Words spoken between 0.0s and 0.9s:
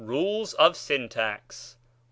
Rules of